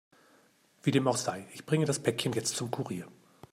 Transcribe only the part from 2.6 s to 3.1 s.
Kurier.